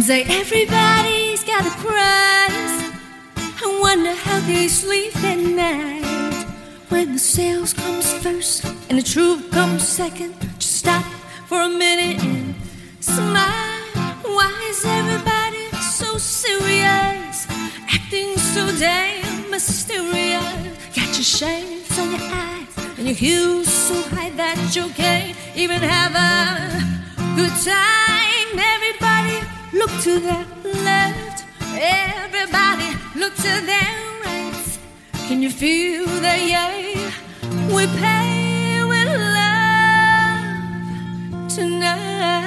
[0.00, 2.78] Seems like everybody's got a price.
[3.36, 6.46] I wonder how they sleep at night.
[6.88, 11.04] When the sales comes first and the truth comes second, just stop
[11.44, 12.54] for a minute and
[13.00, 13.82] smile.
[14.22, 17.46] Why is everybody so serious?
[17.92, 20.94] Acting so damn mysterious.
[20.96, 25.80] Got your shades on your eyes and your heels so high that you can't even
[25.82, 28.58] have a good time.
[28.58, 29.19] Everybody
[29.72, 30.44] look to their
[30.84, 31.44] left.
[31.78, 34.78] Everybody look to their right.
[35.28, 36.96] Can you feel the yay?
[37.72, 39.48] We pay with love
[41.48, 42.40] tonight.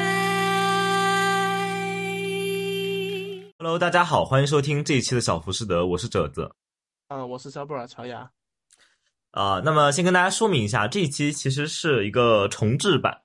[3.57, 6.51] Hello，大家好，欢迎收听这一期的小浮士德，我是褶子。
[7.07, 8.31] 嗯，我是小布尔乔亚。
[9.31, 13.21] 啊、那么先跟大家说明一下，这一期其实是一个重制版，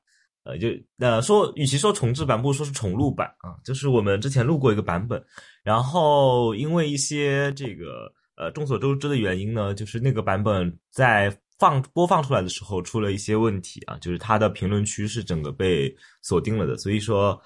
[0.48, 0.68] 呃，就
[0.98, 5.22] 呃说，与其说重制版，不如说是重录版啊，就是我们之前录过一个版本，
[5.62, 17.38] 然后因为一些这个呃众所周知的原因呢，就是那个版本在放播放出来的时候出了一些问题啊，就是它的评论区是整个被锁定了的，所以说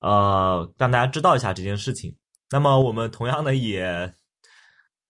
[0.00, 2.16] 呃让大家知道一下这件事情。
[2.50, 4.14] 那么我们同样的也。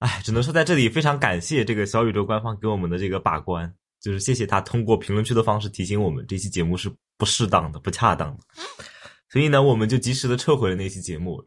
[0.01, 3.71] 哎，只能说在这里非常感谢这个小宇宙官方给我们的这个把关，
[4.01, 8.43] 就是谢谢他通过评论区的方式提醒我们这期节目是不适当的、不恰当的，
[9.29, 11.43] 所以呢，我们就及时的撤回了那期节目。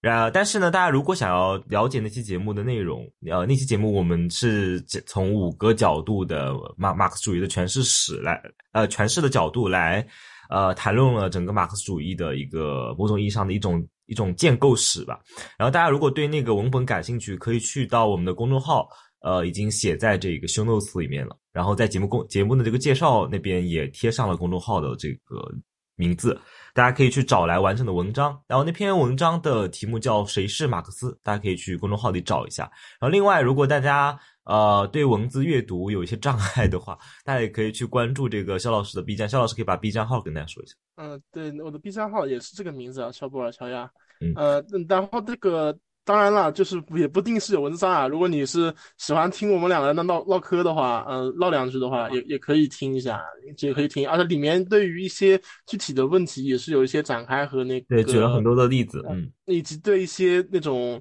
[0.00, 10.04] 然，但是呢，大家如果想要了解那期节目的内容，呃，那期节目我们是从五个角度的马马克思主义的诠释史来，呃，诠释的角度来，
[10.50, 13.86] 呃，谈论了整个马克思主义的一个某种意义上的一种。
[14.06, 15.18] 一种建构史吧，
[15.56, 18.86] 然后大家如果对那个文本感兴趣，可以去到我们的公众号，
[19.22, 21.34] 呃，已经写在这个 show notes 里面了。
[21.52, 25.52] 然后在节目公节目的这个介绍那边也贴上了公众号的这个
[25.96, 26.40] 名字，
[26.74, 28.36] 大家可以去找来完整的文章。
[28.48, 32.62] 然后那篇文章的题目叫《谁是马克思》，大家可以去公众号里找一下。
[32.98, 39.28] 然后另外，如果大家呃对文字阅读有一些障碍的话，大家也可以去关注这个肖老师的 B 站。
[39.28, 40.74] 肖老师可以把 B 站号跟大家说一下。
[40.96, 43.88] 嗯，对，我的 B 站号也是这个名字啊，肖布尔乔亚。
[44.20, 48.08] 嗯呃，然后这个当然了，就是也不定是有文章啊。
[48.08, 53.22] 如果你是喜欢听我们两个人的唠唠嗑的话，嗯、呃，唠两句的话，也也可以听一下，
[53.58, 54.08] 也可以听。
[54.08, 61.00] 而且里面对于一些具体的问题，也是有一些展开和那个对，举了很多的例子，嗯，以及对一些那种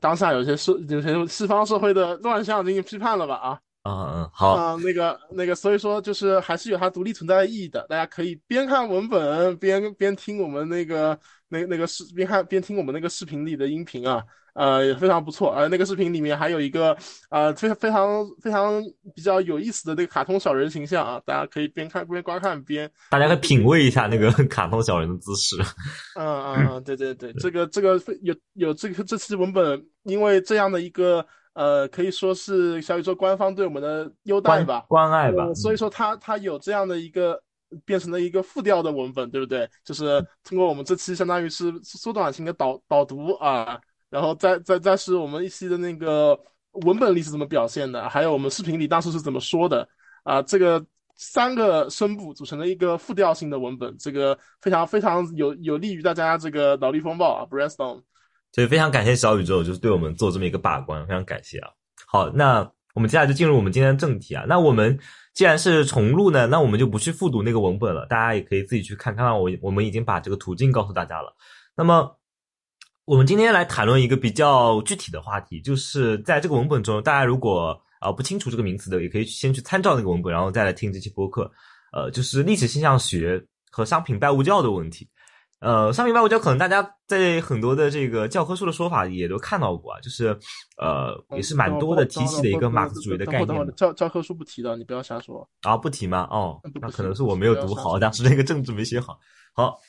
[0.00, 3.60] 当下有些社有些西方社会的乱象进行批判了吧啊。
[3.86, 7.86] 啊嗯，好，啊、那个那个，所以说就是还是有它独立存在的意义的。
[7.88, 14.22] 大家可以边看文本边边听我们那个那那个视边看边听我们那个视频里的音频啊，
[14.54, 15.52] 呃，也非常不错。
[15.52, 16.96] 呃，那个视频里面还有一个
[17.30, 18.82] 呃非常非常非常
[19.14, 25.56] 比较有意思的那个卡通小人形象啊，大家可以边看边观看边大家可以品味一下那个 卡通小人的姿势。
[26.18, 31.24] 嗯嗯嗯，对对对，这个这个有有这个这期文本，因为这样的一个。
[31.56, 35.46] 呃，可以说是小宇宙官方对我们的优待吧，关爱吧。
[35.46, 37.42] 呃、所以说它它有这样的一个
[37.86, 39.66] 变成了一个复调的文本，对不对？
[39.82, 43.80] 就是通过我们这期相当于是缩短型的导导读啊，
[44.10, 46.38] 然后再再再是我们一期的那个
[46.84, 49.88] 文本里是怎么表现的，还有我们视频里当时是怎么说的
[50.24, 50.84] 啊，这个
[51.14, 58.02] 三个声部组成了一个复调性的文本，这个非常非常有有利于大家这个脑力风暴啊，brainstorm。
[58.56, 61.68] 所以非常感谢小宇宙，就是对我们做这么一个把关，非常感谢啊。
[62.06, 64.46] 好，那我们接下来就进入我们今天的正题啊。
[64.48, 64.98] 那我们
[65.34, 69.38] 既然是重录呢，那我们就不去复读那个文本了，大家也可以自己去看看。
[69.38, 71.36] 我我们已经把这个途径告诉大家了。
[71.76, 72.18] 那么
[73.04, 81.50] 我们今天来谈论一个比较具体的话题，就是在这个文本中，大家如果啊、不清楚这个名词的，也可以先去参照那个文本，然后再来听这期播客。
[81.92, 85.06] 呃，就是历史现象学和商品拜物教的问题。
[85.58, 90.28] 呃，商品拜物教可能大家在很多的这个教科书的说法也都看到过啊，就是
[90.76, 93.74] 呃也是蛮多的提起的一个马克思主义的概念。
[93.74, 96.28] 教教科书不提的，你不要瞎说啊，不提吗？
[96.30, 99.18] 哦，那可能是我没有读好，当时那个政治没写好。
[99.54, 99.80] 好，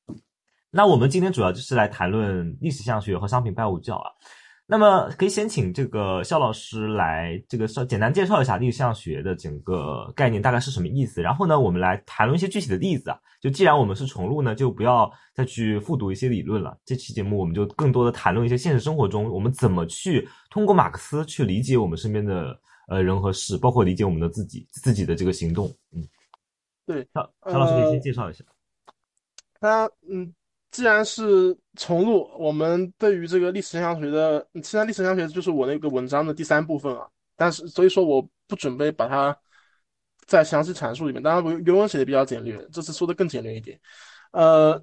[0.70, 4.10] 那我们今天主要就是来谈论历史现象学和商品拜物教啊。
[4.70, 13.18] 那么可以先请这个肖老师来这个稍简单介绍一下历史现象学的整个概念大概是什么意思，然后呢，我们来谈论一些具体的例子啊。
[13.40, 16.76] 就既然我们是重录呢，就不要再去复读一些理论了。
[16.84, 22.54] 这期节目我们就更多的谈论一些现实生活中我们怎么去通过马克思去理解我们身边的
[22.88, 25.74] 呃人和事，包括理解我们的自己自己的这个行动。
[25.92, 26.06] 嗯，
[26.84, 28.44] 对，肖肖老师可以先介绍一下。
[29.58, 30.34] 他嗯。
[30.70, 37.08] 既然是重录，我们对于这个历史现象学的，现在历史现象学就是我那个文章的第三部分啊。
[37.36, 39.36] 但是所以说我不准备把它
[40.26, 41.22] 再详细阐述里面。
[41.22, 43.80] 当然原文写的比较简略，这次说的更简略一点。
[44.32, 44.82] 呃，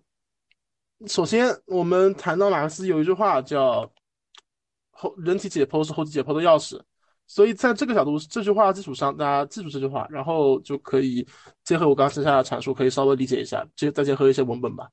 [1.08, 3.92] 首先我们谈到马克思有一句话叫
[4.92, 6.82] “后人体解剖是后期解剖的钥匙”，
[7.28, 11.28] 所以在这个角度这句话基础上，大家记住这句话，然后就可以
[11.64, 14.90] 结合我刚刚剩下的阐述，可以稍微理解一下，接再结合一些文本吧。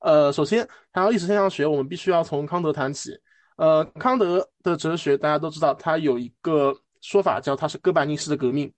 [0.00, 3.18] 呃，首先谈到历史现象学，我们必须要从康德谈起。
[3.56, 8.72] 呃，康德的哲学大家都知道，他有一个说法叫他是哥白尼式的革命，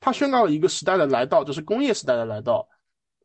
[0.00, 2.68] 他宣告了一个时代的来到，就是工业时代的来到。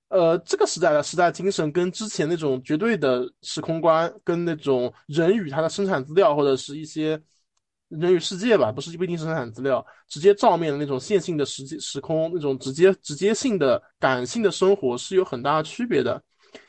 [0.10, 7.20] 呃，这个时代的时代精神跟之前那种绝对的时空观，跟那种人与他的生产资料或者是一些
[7.88, 16.22] 人与世界吧，不是不一定是生产资料，直接照面的那种线性的时时空，那种直接直接性的感性的生活是有很大的区别的。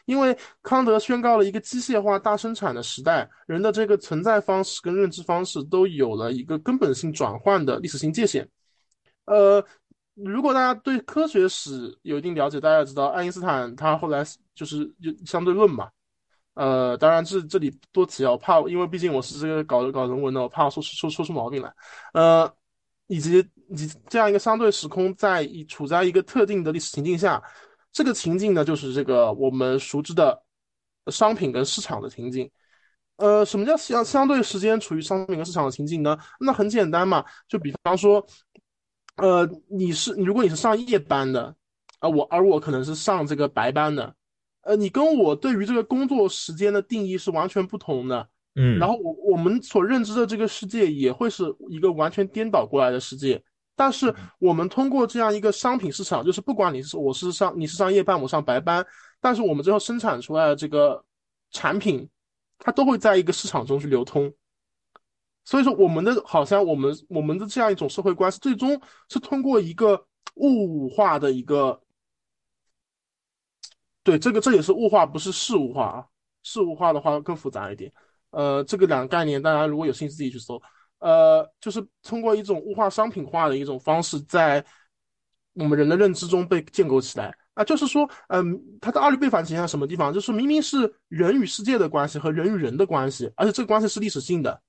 [0.04, 8.48] 因为康德宣告了一个机械化大生产的时代，人的这个存在方式跟认知方式都有了一个根本性转换的历史性界限。
[9.26, 9.64] 呃。
[10.14, 14.22] 如果大家对科学史有一定了解，大家知道爱因斯坦他后来
[14.54, 15.88] 就是就相对论嘛。
[16.52, 21.74] 呃，当然这这里多提啊，我怕因为毕竟我是这个搞搞人文的，我怕说说说出毛病来。
[22.12, 22.54] 呃，
[23.06, 23.38] 以及
[23.70, 27.42] 以及这样一个相对时空在一处在一个特定的历史情境下，
[27.92, 30.42] 这个情境呢就是这个我们熟知的
[31.06, 32.50] 商品跟市场的情境。
[33.16, 36.18] 呃，什么叫相相对时间处于商品跟市场的情境呢？
[36.40, 38.26] 那很简单嘛，就比方说。
[39.16, 41.54] 呃，你是如果你是上夜班的，
[41.98, 44.14] 啊，我而我可能是上这个白班的，
[44.62, 53.44] 呃，你跟我对于这个工作时间的定义是完全不同的，嗯，然后我我们所认知的这个世界也会是一个完全颠倒过来的世界，
[53.74, 58.84] 但是我们通过这样一个商品市场，就是不管你是我是上你是上夜班，我上白班，
[59.20, 61.04] 但是我们最后生产出来的这个
[61.50, 62.08] 产品，
[62.58, 64.32] 它都会在一个市场中去流通。
[65.44, 71.82] 所以说，我们的好像我们我们的这样一种社会关系，最终是通过一个物化的一个，
[74.04, 76.06] 对这个这也是物化，不是事物化啊。
[76.44, 77.92] 事物化的话更复杂一点。
[78.30, 80.60] 呃，这个两个概念，大家如果有兴趣自己去搜。
[81.02, 84.64] 呃，就是通过一种物化商品化的一种方式，在
[85.54, 87.64] 我们人的认知中被建构起来啊。
[87.64, 90.14] 就是说，嗯，它的二律背反体现在什么地方？
[90.14, 94.62] 就是明明是人与世界的关系和人与人的关系，而且这个关系是历史性的。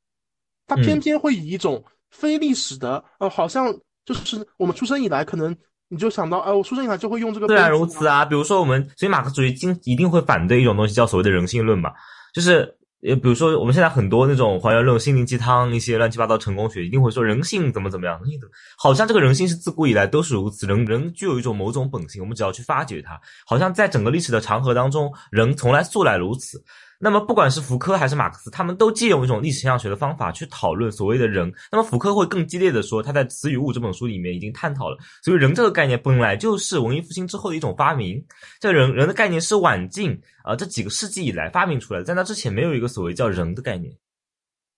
[0.65, 3.71] 它偏偏会以一种非历史的，呃，好像
[4.05, 5.55] 就是我们出生以来，可能
[5.89, 7.47] 你就想到，哎，我出生以来就会用这个。
[7.47, 11.91] 自然如此啊，比如说我们，所以马克思主义经一定会反对一种东西，叫所谓的人性论嘛，
[12.33, 26.63] 就是也，比如说我们现在很多那种还原论、心灵鸡汤一些乱七八糟成功学，一定会说人性怎么怎么样，性怎么，好像这个人性是自古以来都是如此，人人具有一种某种本性，我们只要去发掘它，好像在整个历史的长河当中，人从来素来如此。
[27.03, 31.53] 那么，不管是福柯还是马克思，他们都借用一种历史现象学的方法去讨论所谓的人。
[31.69, 38.25] 那么，福柯会更激烈的说，他在《词与物》这本书里面已经探讨了，所以人这个概念本来就是文艺复兴之后的一种发明。
[38.61, 43.93] 这人人的概念是晚近啊这几个世纪以来发明出来的，在那之前没有一个所谓叫人的概念。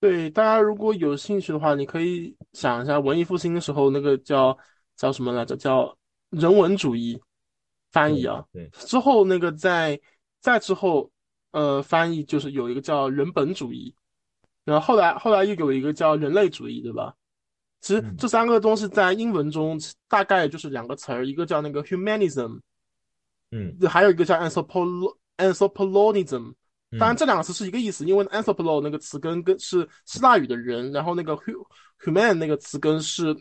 [0.01, 4.57] 对，大家如果有兴趣的话，你可以想一下文艺复兴的时候那个叫
[4.97, 5.55] 叫什么来着？
[5.55, 5.95] 叫
[6.31, 7.21] 人文主义
[7.91, 8.43] 翻译啊。
[8.51, 9.99] 对，之后那个在
[10.41, 11.07] 再之后。
[11.55, 13.95] 呃，翻译就是有一个叫人本主义，
[14.65, 17.15] 然后后来后来又有一个叫人类主义，对吧？
[17.79, 22.59] 其实这三个东西在英文中大概就是两个词儿，一个叫那个 humanism，
[23.51, 26.53] 嗯，还有一个叫 anthropolo anthropologism。
[26.99, 31.37] 当然这两个词是一个意思，因为 anthropolo 那个词根跟是希腊语的人，然后那个
[32.03, 33.33] human 那个词根是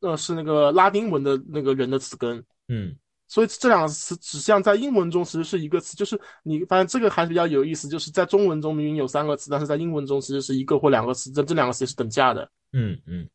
[0.00, 2.96] 呃是那个拉丁文的那个人的词根，嗯。
[3.30, 12.50] 所以这两个词指向在英文中其实是一个词，就是你发现这个还是比较有意思，就是在中文中明明有三个词，但是在英文中其实是一个或两个词，这这两个词也是等价的。
[12.72, 13.28] 嗯嗯，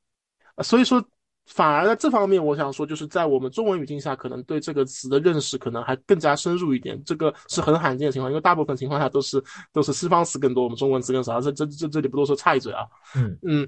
[0.62, 1.02] 所以说
[1.46, 11.40] 反而在这方面，我想说就是在我们中文语境下，可能对这个词的认识可能还更加深入一点，这个是很罕见的情况，因为大部分情况下都是都是西方词更多，我们中文词更少。
[11.40, 12.84] 这这这这里不多说插一嘴啊。
[13.16, 13.66] 嗯嗯。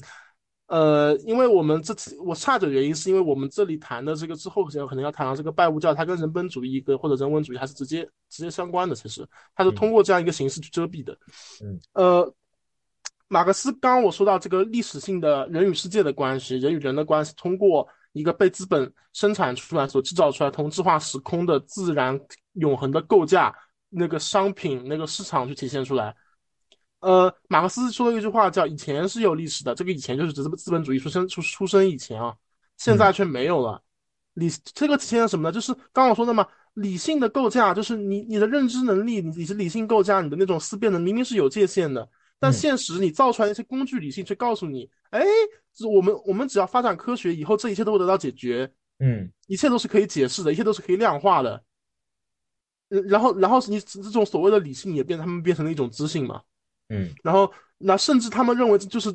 [0.67, 8.93] 呃，因为我们这次我差的原因，是因为我们这里谈的这个之后，可能要谈到这个拜物教，它跟人本主义跟或者人文主义还是直接直接相关的。
[8.93, 11.17] 其实它是通过这样一个形式去遮蔽的。
[11.63, 12.33] 嗯，呃，
[13.29, 22.19] 马克思刚刚我说到这个历史性的人与世界的关系，人与人的关系，通过一个被资本生产出来所制造出来同质化时空的自然
[22.55, 23.55] 永恒的构架，
[23.87, 26.13] 那个商品那个市场去体现出来。
[26.99, 32.35] 呃，马克思说了一句话，叫“以前是有历史的”，这个“以前”就是指资资本主义出生出出生以前啊，
[32.77, 33.81] 现在却没有了。
[34.33, 35.51] 理这个体现了什么呢？
[35.51, 42.07] 就是刚刚我说的嘛，理性的构架，就是你你的认知能力，你是理性构架，你的那种思辨能明明是有界限的，
[42.39, 45.23] 但现实你造出来一些工具理性，却告诉你，哎，
[45.91, 51.63] 我们我们只要发展科学，以后这一切都会得到解决，嗯，一切都是可以解释的，一切都是可以量化的。
[52.89, 56.41] 呃然后然后你这种所谓的理性也变，他们变成了一种知性嘛。
[56.89, 59.13] 嗯然后那甚至他们认为就是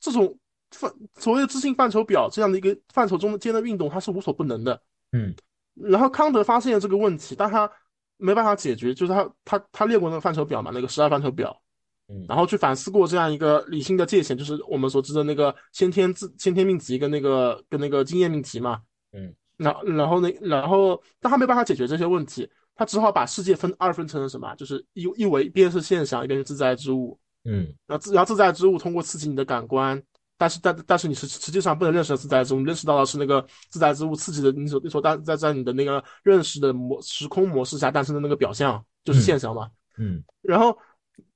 [0.00, 0.36] 这种
[0.70, 4.80] 范所谓的知性范畴表这样的一个范畴中间的运动，它是无所不能的。
[5.12, 5.34] 嗯
[5.74, 7.70] 然后康德发现了这个问题，但他
[8.18, 11.62] 没办法解决，就是他他他列过那个范畴表嘛，那个十二范畴表，
[12.08, 18.82] 嗯然后去反思过这样一个理性的界限，就是我们所知的那个先天自先天命题跟那个跟那个经验命题嘛。
[19.12, 27.18] 嗯，然然后呢，然后但他没办法解决这些问题，他只好把世界分二分成了什么，就是一一维一边是现象，一边是自在之物。
[27.44, 30.00] 嗯然后自然后自在之物通过刺激你的感官，
[30.38, 39.68] 但是但但是你实实际上不能认识到自在之物，你认识到的是那个自在之物刺激的你所你所在在在你的那个认识的模时空模式下诞生的那个表象，就是现象嘛。
[39.98, 40.78] 嗯然后，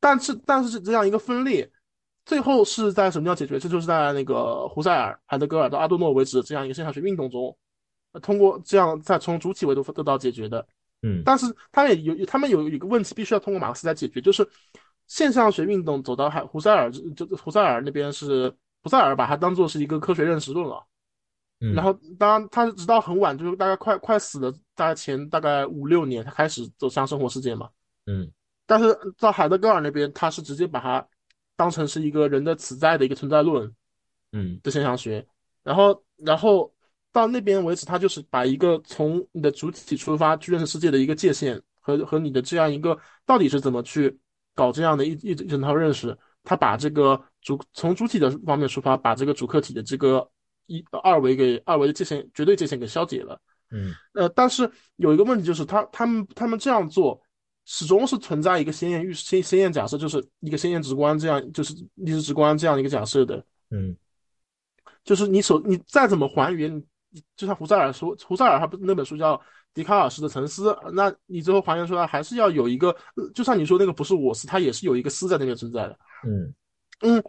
[0.01, 1.69] 但是但是这样一个分裂，
[2.25, 3.59] 最后是在什么叫解决？
[3.59, 7.57] 这就是在那个胡塞尔、海德格尔到阿多诺为止的这样一个现象学运动中，
[8.13, 10.67] 呃通过这样再从主体维度得到解决的。
[11.07, 11.23] 嗯。
[11.25, 14.47] 但是他们也有他们有有一个问题，必须要通过马克思来解决，就是
[15.07, 20.85] 现象学运动走到海胡塞尔，就就胡塞尔那边是胡塞尔把它当做是一个科学认识论了。
[21.61, 27.71] 嗯，然后当然他直到很晚，就是大概快快死的大概前大概五六年，他开始走向生活世界嘛。
[28.07, 28.31] 嗯。
[28.67, 31.07] 但是到海德格尔那边，他是直接把它
[31.57, 33.73] 当成是一个人的此在的一个存在论
[34.33, 34.61] 嗯。
[34.63, 35.27] 的现象学，
[35.63, 36.75] 然后然后
[37.17, 44.15] 到那边为止，他就是把一个从你的主体出发去认识世界的一个界限和和你的这样一个到底是怎么去
[44.55, 50.31] 搞这样的一一一整套认识，他把这个主从主体的方面出发，把这个主客体的这个
[50.67, 53.41] 一二维给二维的界限绝对界限给消解了。
[53.71, 57.19] 嗯呃，但是有一个问题就是他他们他们这样做，
[57.65, 63.97] 始终是存在一个先验预先先验假设，就是一个先验直观这样，就是历史直观这样一个假设的，嗯
[65.03, 66.85] 就是你手你再怎么还原，你
[67.37, 69.37] 就像胡塞尔说，胡塞尔他不那本书叫
[69.75, 76.55] 《笛卡尔式的沉思》，那你最后还原出来还是要有一个，呃就像你说那个不是我思，它也是有一个思在那边存在的，嗯。
[77.03, 77.23] 嗯，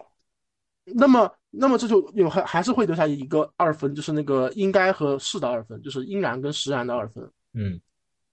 [0.85, 7.29] 那么那么这就有还还是会留下一个二分，就是那个应该和是的二分，就是应然跟实然的二分。
[7.53, 7.79] 嗯。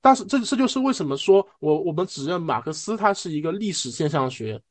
[0.00, 4.62] 但是这这就是为什么说我我们只认马克思他是一个历史现象学，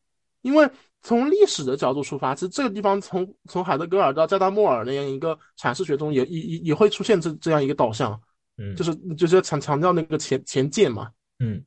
[0.41, 0.69] 因为
[1.03, 8.19] 从历史的角度出发，其实这个地方从从海德格尔到加达默尔那样一个阐释学中也也也也会出现这这样一个导向，
[8.57, 11.63] 嗯，就是就是要强强调那个前前见嘛，嗯。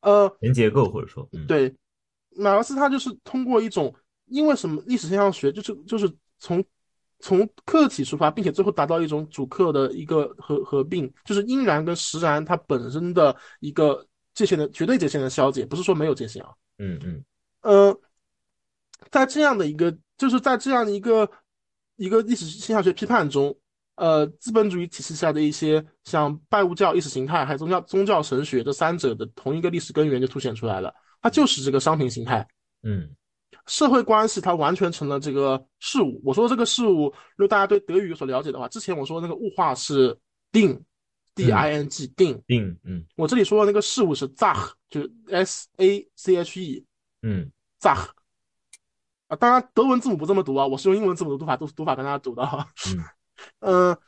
[0.00, 1.46] 呃，前结构或者说嗯。
[1.46, 1.74] 对，
[2.36, 3.92] 马克思他就是通过一种，
[4.26, 6.62] 因为什么历史现象学就是就是从
[7.20, 16.50] 从客体出发，并且最后达到一种主客的一个合合并，就是因然跟实然它本身的一个界限的绝对界限的消解，不是说没有界限啊。
[16.78, 17.24] 嗯嗯。
[17.62, 18.00] 呃，
[19.10, 21.28] 在这样的一个，就是在这样的一个
[21.96, 23.56] 一个历史现象学批判中，
[23.96, 32.46] 呃，资本主义体系下的一些像拜物教意识形态还有宗教宗教神学这三者的同一个历史根源就凸显出来了，它就是这个商品形态。
[32.82, 33.08] 嗯
[33.66, 36.20] 社会关系它完全成了这个事物。
[36.24, 40.16] 我说这个事物，如果大家对德语有所了解的话，之前我说那个物化是
[40.52, 40.80] 定
[41.34, 46.84] ，d i n g 定，定嗯我这里说的那个事物是 zach，就是 s a c h e
[47.22, 48.08] 嗯 Sach。
[49.28, 52.66] 啊，当然德文字母不这么读啊，我是用英文字母的读法读读法跟大家读的哈。
[52.94, 53.04] 嗯
[53.60, 53.98] 呃，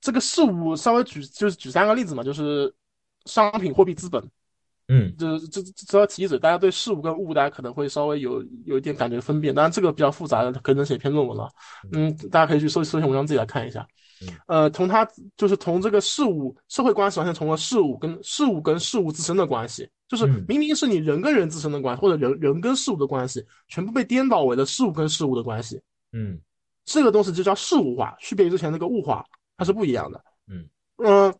[0.00, 2.72] 这个事物稍微举就是举三个例子嘛，就是
[3.26, 4.22] 商品、货币、资本。
[4.88, 11.50] 嗯就是这这这要提一嘴，大家对事物跟物，大家可能会稍微有有一点感觉分辨，当然这个比较复杂的，可能写篇论文了。
[11.90, 13.84] 嗯，大家可以去搜搜一些文章自己来看一下。
[14.22, 14.28] 嗯。
[14.46, 20.44] 呃，从它就是从这个事物社会关系完全从了事物跟事物跟事物自身的关系，就是嗯。
[20.48, 25.80] 明明是你人跟人自身的关系，或者人人跟事物的关系，全部被颠倒为了事物跟事物的关系。
[26.12, 26.40] 嗯。
[26.84, 29.24] 这个东西就叫事物化，区别于之前那个物化，
[29.56, 30.24] 它是不一样的。
[30.46, 30.68] 嗯。
[30.98, 31.34] 嗯，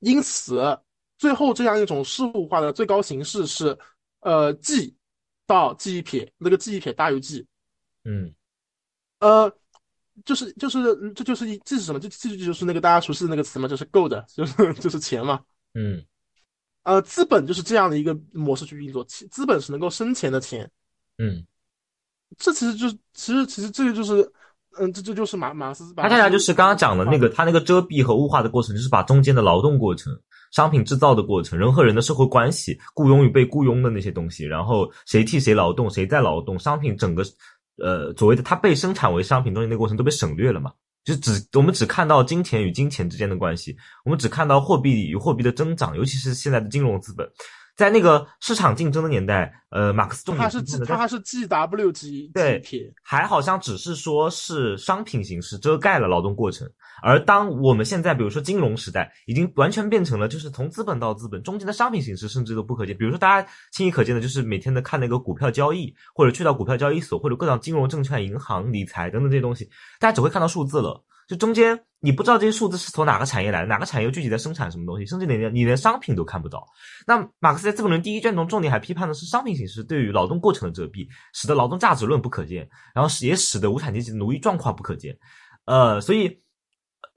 [0.00, 0.78] 因此
[1.16, 3.76] 最后这样一种事物化的最高形式是，
[4.20, 4.94] 呃，记
[5.46, 7.46] 到记忆撇，那个记忆撇大于记，
[8.04, 8.34] 嗯。
[9.20, 9.50] 呃，
[10.24, 11.98] 就是就是这就是一这是什么？
[12.00, 15.40] 这这就是那个大家熟悉的那个词嘛，就是 gold， 就是就是钱嘛。
[15.74, 16.04] 嗯
[16.84, 20.68] 呃，资本就是这样的一个模式去运作，其资本是能够生钱的钱。
[21.18, 21.46] 嗯，
[22.36, 24.28] 这其实就是其实其实这个就是，
[24.80, 30.12] 嗯，这这就是马马克思把它恰恰就是刚刚讲的那个，他那个遮蔽和物化的过程，就是把中间的劳动过程、
[30.50, 37.22] 商品制造的过程、人和人的社会关系、雇佣与被雇佣的那些东西，然后谁替谁劳动，谁在劳动，商品整个
[37.78, 40.72] 呃所谓的它被生产为商品东西那个过程都被省略了嘛。
[41.04, 47.28] 就只我们只看到金钱与金钱之间的关系，我们只看到货币与货币的增长，尤其是现在的金融资本，
[47.74, 52.62] 在那个市场竞争的年代，呃，马克思重点它是批判的它还是 G W G，对
[53.02, 56.68] 还好像只是说是商品形式遮盖了劳动过程，
[57.02, 62.96] 而当我们现在比如说金融时代，已经完全变成了就是从资本到资本中间的商品形式甚至都不可见。
[62.96, 71.02] 比如说大家轻易可见的就是每天的看那个股票交易，或者去到股票交易所或者各种金融证券、银行、理财等等这些东西，大家只会看到数字了。
[71.28, 76.66] 就中间你不知道这些数字是从哪个产业来的，哪个产业具体在生产什么东西，甚至你连你连商品都看不到。
[77.06, 85.16] 那马克思在《资本论》第一卷中重点还批判的是商品形式对于劳动过程的遮蔽，使得劳动价值论不可见，然后使也使得无产阶级的奴役状况不可见。
[85.64, 86.40] 呃，所以。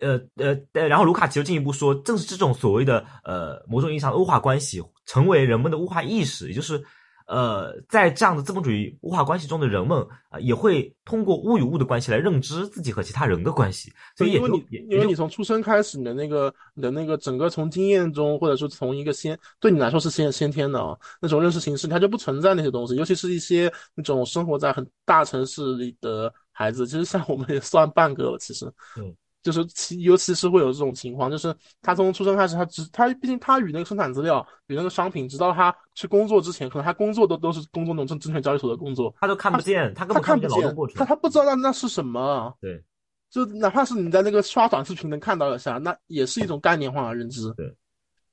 [0.02, 6.84] 呃呃，呃然后卢卡奇又进一步说，正是这种所谓的呃某种意义上的物化关系，成为人们的物化意识，也就是
[7.26, 28.66] 呃在这样的资本主义物化关系中的人们啊、呃也会通过物与物的关系来认知自己和其他人的关系，所以也因为你因为你从出生开始，你的那个你的那个整个从经验中，或者说从一个先对你来说是先先天的啊那种认识形式，它就不存在那些东西，尤其是一些那种生活在很大城市里的孩子，其实像我们也算半个了，其实，
[28.98, 29.16] 嗯。
[29.46, 40.96] 就是其尤其是会有这种情况，就是他从出生开始，他只他毕竟他与那个生产资料与那个商品，直到他去工作之前，可能他工作都都是工作那种证证券交易所的工作，他都看不见，他根他本看不见见劳动过，程。
[40.98, 42.52] 他他不知道那那是什么啊。
[42.60, 42.84] 对，
[43.30, 47.54] 就哪怕是你在那个刷短视频能看到一下，那也是一种概念化的认知。
[47.54, 47.72] 对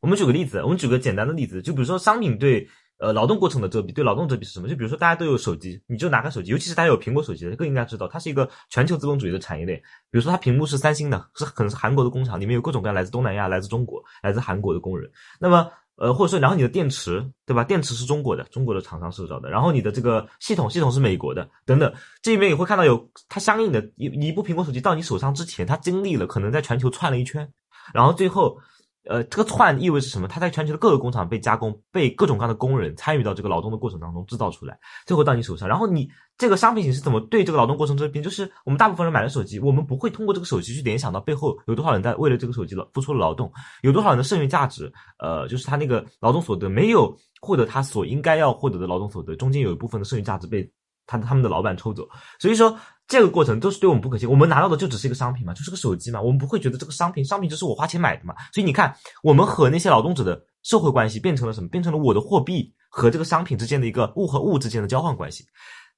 [0.01, 2.67] 我们举个例子，我们举个简单的例子，就比如说商品对
[3.03, 4.69] 呃劳动过程的遮蔽，对劳动遮蔽是什么？
[4.69, 9.77] 就比如说大家都有手机，你就拿个手机，尤其是大家有苹果手机的，更应该知道，它是一个全球资本主义的产业链。
[10.09, 15.11] 比如说它屏幕是三星的，是可能是韩国的工厂，里面有各种各样来自东南亚、来自中国、来自韩国的工人。
[15.41, 17.65] 那么呃，或者说，然后你的电池，对吧？
[17.65, 19.51] 电池是中国的，中国的厂商制造的。
[19.51, 21.93] 然后你的这个系统，系统是美国的，等等。
[22.23, 27.53] 这里面也会看到有它相应的一一部苹果手机到你手上之前，它经历了可能在全球窜了一圈，
[27.93, 28.57] 然后最后。
[29.05, 30.29] 呃，这个窜意味着什么？
[30.29, 35.69] 它在全球的各个工厂被加工，被各种各样的工人参与到这个劳动的过程当中制造出来，最后到你手上。
[35.69, 38.23] 然后你这个商品形式怎么对这个劳动过程这边？
[38.23, 50.71] 就是我们大部分人买了手机，我们不会通过这个手机去联想到背后有多少人在为了这个手机劳付出了劳动，有多少人的剩余价值，呃，就是他那个劳动所得没有获得他所应该要获得的劳动所得，中间有一部分的剩余价值被
[51.07, 52.09] 他他们的老板抽走。
[52.39, 52.79] 所以说
[53.13, 54.27] 这个过程都是对我们不可信。
[54.27, 58.35] 我们拿到的就只是一个商品嘛，就是个手机嘛，我们不会觉得这个商品，商品就是我花钱买的嘛。
[58.55, 61.69] 所以你看，我们和那些劳动者的社会关系变成了什么？
[61.69, 65.45] 变成了我的货币和这个商品之间的一个物和物之间的交换关系。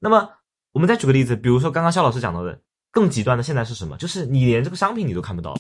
[0.01, 0.29] 那么
[0.73, 3.97] 我们再举个例子，比如说刚刚肖老师讲到的更极端的，现在是什么？
[3.97, 5.57] 就是你连这个商品你都看不到。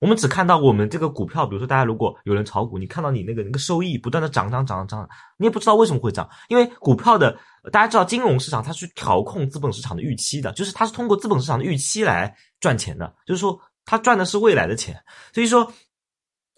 [0.00, 7.36] 我们只看到我们这个股票，比如说大家如果有人炒股，你看到你那个那个收益不断的涨涨涨涨，你也不知道为什么会涨，因为股票的
[7.72, 14.94] 大家知道金融市场它是调控资本市场的预期的，就是它是通过资本市场的预期来赚钱的，就是说它赚的是未来的钱，
[15.32, 15.72] 所以说，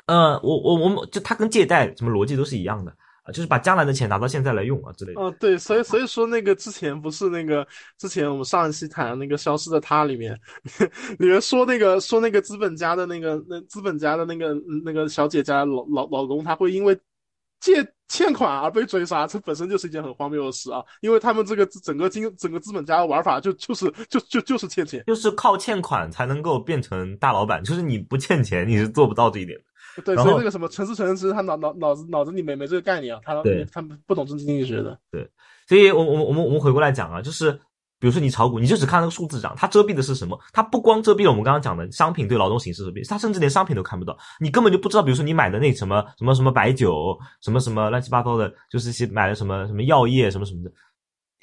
[0.07, 2.95] 呃，我我我们就它跟借贷什么逻辑都是一样的，
[3.33, 5.21] 就是把将来的钱拿到现在来用啊之类的。
[5.21, 7.67] 哦，对，所以所以说那个之前不是那个
[7.99, 10.39] 之前我们上一期谈的那个《消失的他》里面，
[11.19, 16.99] 里面说那个说那个资本家的那个那资本家的那个那个小姐家老老老公，他会因为
[17.61, 20.83] 借欠款而被追杀，这本身就是一件很荒谬的事啊！
[21.01, 29.65] 因为他们这个整个经整个资本家的玩法就就是就就就是欠钱，就是靠欠款才能够变成大老板，就是你不欠钱你是做不到这一点的。
[30.01, 34.99] 对，所以那个什么陈思诚，其实他脑脑脑子脑子里没没这个概念啊，他对他们不懂政治经济学的。
[35.11, 35.29] 对
[35.69, 37.53] 所以我我们我们我们回过来讲啊，就是
[37.99, 40.39] 比如说你炒股，你就只看那个数字涨，它遮蔽的是什么？
[40.53, 50.73] 它不光遮蔽了我们刚刚讲的商品对劳动形式遮蔽，它甚至连商品都看不到，你根本就不知道，比如说你买的那什么什么什么白酒，什么什么乱七八糟的，就是些买的什么什么药业什么什么的。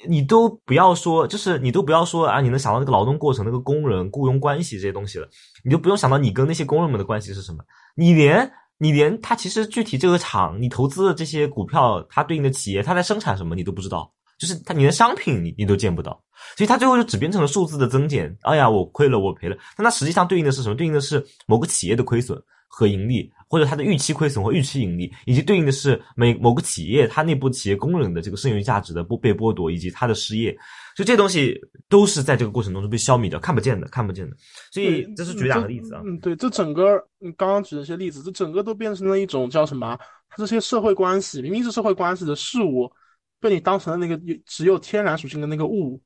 [0.07, 5.27] 你都不要说，就是你都不要说啊，你能想到那个劳动过程、那个工人雇佣关系这些东西了，
[5.63, 7.63] 你就不用想到你跟那些工人们的关系是什么，
[7.97, 16.11] 你连你连它其实具体这个厂你投资的这些股票，它对应的企业它在生产什么你都不知道，就是它你连商品你你都见不到，
[16.55, 18.37] 所以它最后就只变成了数字的增减。
[18.43, 20.75] 哎呀，我亏了，我赔了，但它实际上对应的是什么？
[20.75, 30.55] 对应的是某个企业的亏损和盈利，或者它的预期亏损和预期盈利，以及对应的是每某个企业它内部企业工人的这个剩余价值的不被剥夺，以及它的失业。
[30.97, 31.55] 就这东西
[31.87, 34.35] 都是在这个过程中是被消弭掉，看不见的，看不见的。
[34.71, 36.01] 所以这是举两个例子啊。
[36.03, 39.95] 嗯，对，这整个你刚刚举的一些例子，这整个都变成了一种叫什么？
[40.27, 42.91] 它这些社会关系明明是社会关系的事物，
[43.39, 46.01] 被你当成了那个只有天然属性的那个物。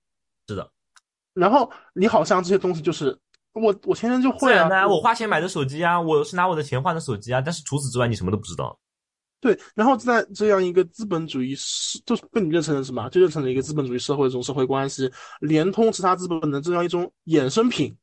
[0.50, 0.70] 是的，
[1.34, 3.18] 然后你好像这些东西就是
[3.54, 8.78] 我我天生就会啊，我花钱买的手机啊，我是拿我的钱换的手机啊，但是除此之外你什么都不知道。
[9.42, 13.10] 对，然后在这样一个资本主义社，就是被你认成了什么？
[13.10, 17.94] 就认成了一个资本主义社会的这种社会关系，连通其他资本的这样一种衍生品，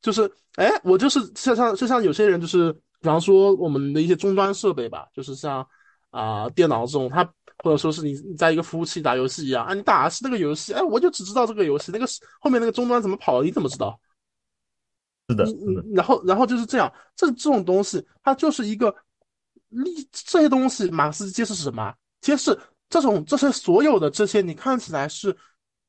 [0.00, 5.66] 就是，哎，我就是像像就像有些人就是，比方说我们的一些终端设备吧，就是像
[6.10, 7.24] 啊、电脑这种，它
[7.64, 12.06] 或者说是你你在一个服务器打游戏一样啊，你打的是那个游戏，哎，我就只知道这个游戏，那个
[12.40, 13.98] 后面那个终端怎么跑的，你怎么知道？
[15.28, 18.94] 是的，你是的，然后然后就是这样，这这种东西，它就是一个
[19.68, 21.94] 历这些东西，马克思揭示是什么？
[22.20, 25.36] 揭示这种这些所有的这些你看起来是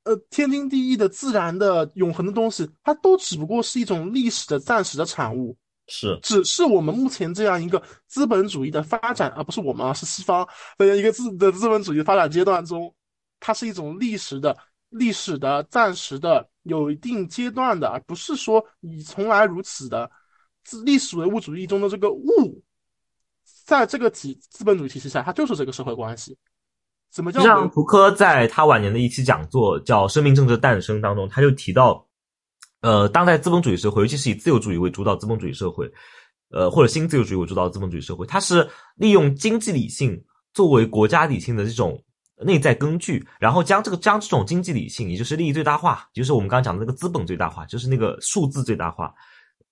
[0.04, 5.58] 呃天经地义的自然的永恒的东西，它都只不过是一种历史的暂时的产物。
[5.90, 10.46] 是只是我们目前这样一个资本主义的发展，而不是我们啊，是西方
[10.78, 12.94] 的一个资的资本主义发展阶段中，
[13.40, 14.58] 它是一种历史的、
[14.90, 20.12] 历史的、暂时的、有一定阶段的，而不是说你从来如此的。
[20.66, 22.62] 自历史唯物主义中的这个物，
[23.68, 26.38] 在这个体资本主义体系下，它就是这个社会关系。
[27.12, 32.08] 怎么叫就像唯福柯在他晚年的一期讲座叫《生命、政治的诞生》当中，他就提到，
[32.80, 35.92] 呃，当代资本主义社会，尤其是以自由主义为主导资本主义社会，
[36.50, 40.18] 呃，或者新自由主义为主导资本主义社会，它是利用经济理性
[40.54, 42.02] 作为国家理性的这种
[42.38, 49.14] 内在根据，然后将这个将这种经济理性，也就是利益最大化，就是我们刚刚讲的那个资本最大化，就是那个数字最大化，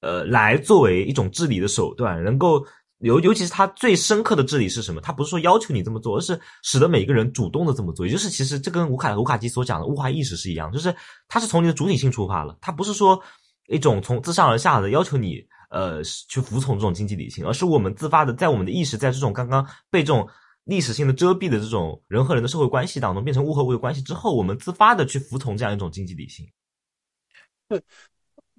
[0.01, 2.65] 呃，来作为一种治理的手段，能够
[3.05, 4.99] 尤尤其是它最深刻的治理是什么？
[4.99, 8.05] 它不是说要求你这么做，而是使得每一个人主动的这么做。
[8.05, 10.93] 也就是其实这跟吴卡吴卡基所讲的物化意识是一样，就是
[11.27, 13.21] 它是从你的主体性出发了，它不是说
[13.67, 20.27] 一种从自上而下的要求你呃去服从这种经济理性，而是我们自发的在我们的意识在这种刚刚被这种
[20.63, 26.47] 历史性的遮蔽的这种人和人的社会关系当中变成物和物的关系之后，我们自发的去服从这样一种经济理性。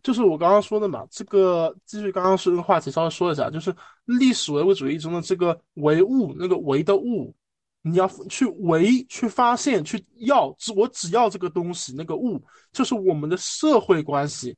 [0.07, 7.35] 就是我刚刚说的嘛，这个继续刚刚说这个话题稍微说一下，就是历史唯物主义中的这个唯物，那个唯的物，
[7.83, 12.41] 你要去唯去发现去要，只我只要这个东西，那个物
[12.73, 14.57] 就是我们的社会关系，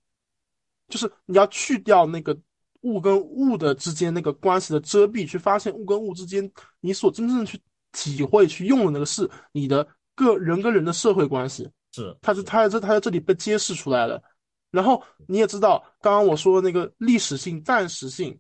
[0.87, 2.39] 就是你要去掉那个
[2.83, 7.59] 物跟物的之间那个关系的遮蔽，去发现物跟物之间你所真正去
[7.93, 11.67] 体会去用的那个是你的个人跟人的社会关系。
[11.93, 14.23] 是它是它在这它在这里被揭示出来了。
[14.71, 18.39] 然后你也知道，刚刚我说的那个历史性、暂时性，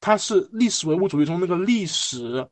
[0.00, 2.48] 它是历史唯物主义中那个历史，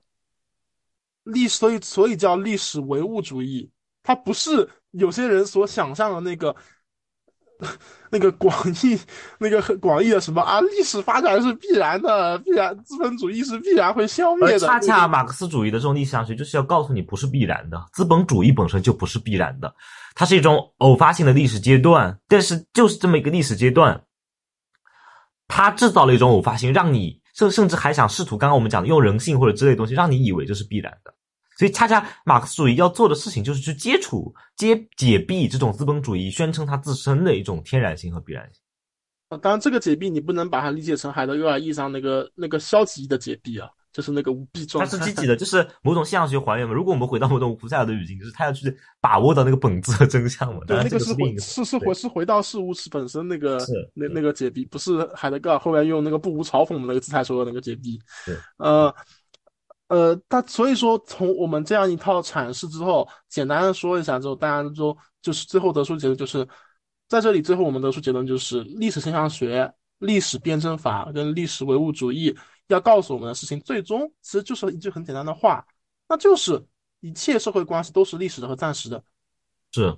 [1.24, 3.70] 历史所以所以叫历史唯物主义，
[4.02, 6.54] 它不是有些人所想象的那个。
[8.10, 8.98] 那个广义，
[9.38, 10.60] 那个广义的什么啊？
[10.60, 14.58] 历史发展是必然的，必然资本主义是必然会消灭的。
[14.58, 19.74] 恰恰马克思主义的这种历史上学就是要告诉你不是必然的，资本主义本身就不是必然的，
[20.14, 22.16] 它是一种偶发性的历史阶段。
[22.28, 24.00] 但是就是这么一个历史阶段，
[25.48, 31.12] 它制造了一种偶发性，让你甚甚至还想试图刚刚我们讲的用人性或者之类的东西，让你以为这是必然的。
[31.56, 38.60] 所以恰恰马克思主义要做的事情就是去接触、揭解蔽这种资本主义宣称它自身的一种天然性和必然性。
[39.30, 44.98] 呃当然，这个解蔽你不能把它理解成海德格尔意义上那个那个消极的解蔽啊，就是那个无弊状态。
[44.98, 46.74] 它是积极的，就是某种现象学还原嘛。
[46.74, 50.60] 如果我们回到某种胡塞尔的语境，就是他要去把握到那个本质和真相嘛。
[50.66, 53.58] 对，那个是回是是回是回到事物是本身那个
[53.94, 57.98] 那那个解蔽，不是海德格尔后面用那个不无嘲讽的那个姿态说的那个解蔽。
[58.26, 58.94] 对，呃
[59.88, 66.46] 呃，他所以说从我们这样一套阐释之后，简单的说一下之后，大家都就是最后得出结论就是，
[67.08, 72.34] 在这里最后我们得出结论就是历史现象学、历史辩证法跟历史唯物主义
[72.68, 75.64] 要告诉我们的事情，最终其实就是一句很简单的话，
[76.08, 76.62] 那就是
[77.00, 79.02] 一切社会关系都是历史的和暂时的。
[79.70, 79.94] 是，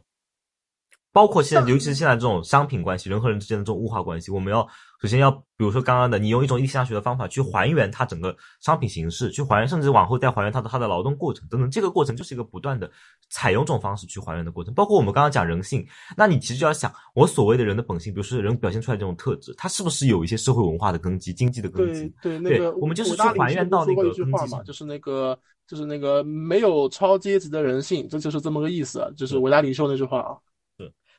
[1.17, 4.61] 包括现在，尤其是现在这种商品关系，人和人之间的这种物化关系，我们要
[5.01, 12.91] 首先要，比如说刚刚的，你用一种历史上学的方法去还原它整个商品形式，去还原，甚至往后再还原它的它的劳动过程等等，这个过程就是一个不断的
[13.31, 14.75] 采用这种方式去还原的过程。
[14.75, 15.87] 包括我们刚刚讲人性，
[16.19, 22.13] 那你其实就要想，我所谓的人的本性，比如说人表现出来这种特质，它是不是有一些社会文化的根基、经济的根基？
[22.21, 30.37] 对，那对个我们就是去还原到那个根基上一句话嘛，就是那个就是那个没有超阶级的人性，这就是这么个意思啊，就是伟大领袖那句话啊。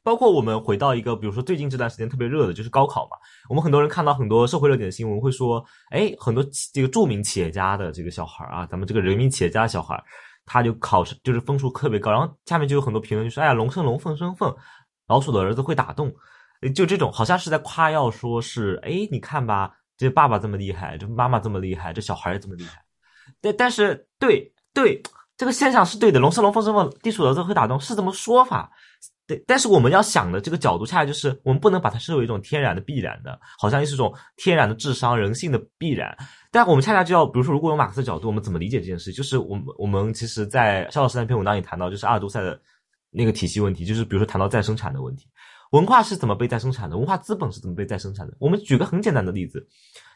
[0.08, 3.18] 包括我们回到一个，比如说最近这段时间特别热的就是高考嘛，
[3.50, 6.42] 我们很多人看到很多社会热点的新闻，会说，哎，很多
[6.74, 10.04] 这个著名企业家的这个小孩儿啊，咱们这个人民企业家的小孩儿，
[10.46, 14.56] 他就考试就是分数特别高，然后下面就有很多评论就说，哎呀，龙生龙，凤生凤，
[15.10, 16.10] 老鼠的儿子会打洞，
[16.74, 22.82] 就这种好像是在夸耀，说是，哎，你看吧，这爸爸这么厉害，这妈妈这么厉害，这小孩儿这么厉害，
[23.42, 25.02] 但但是对对，
[25.36, 28.72] 这个现象是对的，龙生龙，凤生凤，地鼠的儿子会打洞是这么说法。
[29.28, 36.18] 对，但是我们要想的这个角度，恰恰就是我们不能把它视为一种天然的必然的，好像是一种天然的智商、人性的必然。
[36.50, 39.12] 但我们恰恰就要，比如说，如果用马克思角度，我们怎么理解这件事？
[39.12, 42.58] 就是我们我们其实，在肖老师那篇文章里谈到，就是阿尔都塞的
[43.12, 45.28] 那个体系问题，就是比如说谈到再生产的问题。
[45.72, 46.96] 文化是怎么被再生产的？
[46.96, 48.34] 文化资本是怎么被再生产的？
[48.40, 49.68] 我们举个很简单的例子，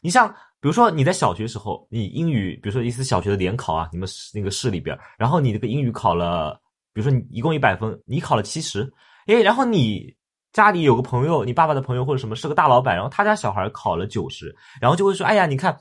[0.02, 0.30] 你像
[0.62, 6.58] 比如说你在小学时候，你英语，比如说一次小学的联考啊，你们那个市里边，然后你这个英语考了，
[6.94, 8.92] 比如说你一共一百分，你考了七十，
[9.28, 10.14] 诶，然后你
[10.54, 15.78] 家里有个朋友，你爸爸的朋友或者什么是个大老板，然后他家小孩考了九十，然后就会说，哎呀，你看。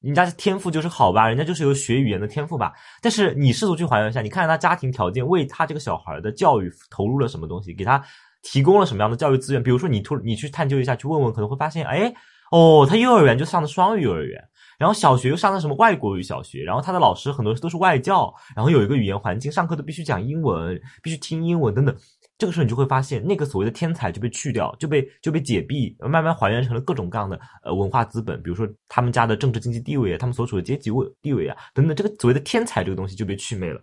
[0.00, 2.72] 人家天赋就是好吧，人家就是有学语言的天赋吧。
[3.02, 8.00] 但是你试图去还原一下，你看他家庭条件为他这个小孩的教育投入了什么东西，给他
[8.42, 9.60] 提供了什么样的教育资源？
[9.60, 12.14] 比如说你突你去探究一下，去问问，可能会发现，哎，
[12.52, 14.40] 哦，他幼儿园就上的双语幼儿园，
[14.78, 21.94] 然后小学又上的什么外国语小学，然后他的老师很多都是外教，然后有一个语言环境，上课都必须讲英文，必须听英文等等。
[22.38, 33.80] 这个时候你就会发现，那个所谓的天才就被去掉，就被就被解闭，慢慢还原成了各种各样的呃文化资本，比如说他们家的政治经济地位啊，他们所处的阶级位地位啊等等，这个所谓的天才这个东西就被去魅了。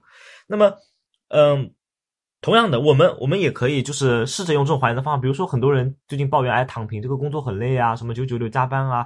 [0.48, 0.74] 那么，
[1.28, 1.70] 嗯，
[2.40, 9.06] 同样的，我们我们也可以就是试着用这种还原的方法，比如说很多人最近抱怨，哎，躺平这个工作很累啊，什么九九六加班啊，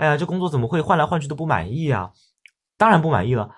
[0.00, 2.10] 哎呀，这工作怎么会换来换去都不满意啊？
[2.78, 3.50] 当然不满意了。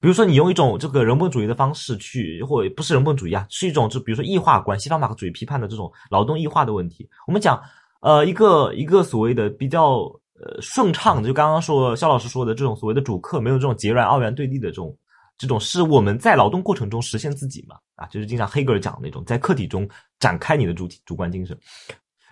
[0.00, 7.08] 比如说，你用一种这个人本主义的方式去，或不是人本主义啊，是一种就比如说异化关系方法和主义批判的这种劳动异化的问题。
[7.28, 7.62] 我们讲，
[8.00, 9.98] 呃，一个一个所谓的比较
[10.34, 14.98] 呃顺畅的，就刚刚说肖老师说的这种所谓的主客没有这种截然二元对立的这种
[15.38, 17.76] 这种，是我们在劳动过程中实现自己嘛？
[17.94, 21.56] 啊，就是经常黑格尔讲的那种，在客体中展开你的主体主观精神，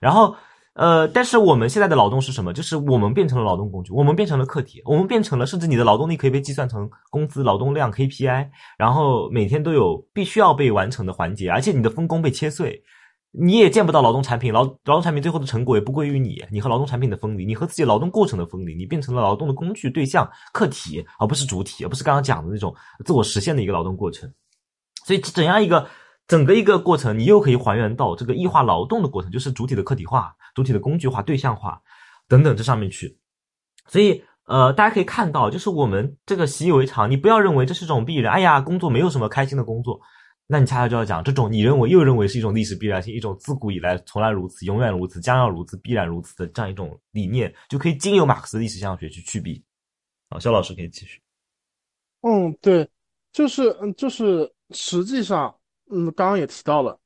[0.01, 0.35] 然后。
[0.75, 2.51] 呃，但是我们现在的劳动是什么？
[2.51, 12.83] 就是我们变成了劳动工具，我们变成了客体，我们变成了甚至你的劳动力可以被计算成工资、劳动量 KPI，然后每天都有必须要被完成的环节，而且你的分工被切碎，
[13.33, 24.33] 你也见不到劳动产品，劳劳动产品最后的成果也不归于你，你和劳动产品的分离，你和自己劳动过程的分离，你变成了劳动的工具对象客体，而不是主体，而不是刚刚讲的那种自我实现的一个劳动过程，
[25.05, 25.87] 所以怎样一个？
[26.33, 31.79] 整个一个过程，你又可以还原到这个异化劳动的过程，就是主体的客体化、主体的工具化、对象化
[32.27, 33.19] 等等这上面去。
[33.87, 38.33] 所以，呃，大家可以看到，就是我们这个习以为常，你不要认为这是种必然。
[38.33, 40.01] 哎呀，工作没有什么开心的工作，
[40.47, 49.63] 那你恰恰就要讲这种你认为又认为是一种历史必然性，一种自古以来从来如此、永远如此、将要如此、必然如此的这样一种理念，就可以经由马克思历史现象学去去比。
[50.31, 51.21] 好，肖老师可以继续。
[52.23, 52.89] 嗯，对，
[53.35, 55.55] 就是嗯，就是实际上。
[55.93, 56.99] 嗯，刚刚也提到了，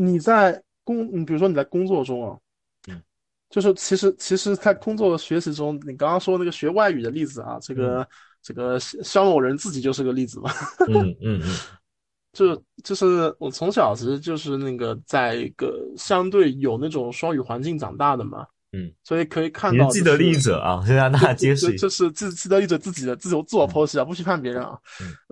[0.00, 2.38] 你在工，你比如说你在工作中啊，
[2.88, 3.02] 嗯，
[3.50, 8.08] 就是其实其实，在工作的学习中，你刚刚说那个学外语的例子啊，这个
[8.40, 10.50] 这个肖某人自己就是个例子嘛，
[10.88, 11.56] 嗯嗯嗯，
[12.32, 18.46] 就就是我从小其实就是那个在一个相对有那种双语环境长大的嘛。
[18.72, 24.78] 嗯，所以可以看到，既得利益者啊，现在大家揭示，就是自既得利益者自己的自由自我剖析啊，不批判别人啊，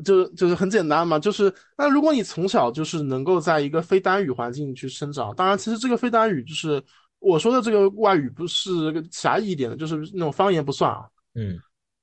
[0.04, 6.82] 就是就是很简单嘛，就是那如果你从小就是能够在一个非单语环境去生长，当然其实这个非单语就是
[7.20, 8.70] 我说的这个外语不是
[9.10, 11.58] 狭义一点的，就是那种方言不算啊，嗯。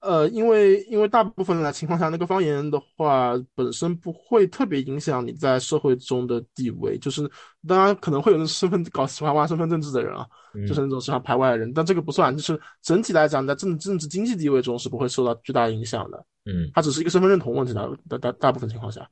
[0.05, 7.27] 呃，因为因为大部分的情况下，那个方言的话本身不会特别影响你在社会中的地位，就是
[7.67, 10.25] 当然可能会有那身份搞喜欢玩身份政治的人啊，
[10.67, 16.25] 就是那种喜欢排外的人，但这个不算，就是整体来讲，在政政治经济地位中是不会受到巨大影响的。
[16.45, 19.09] 嗯，它只是一个身份认同问题的，大大大部分情况下，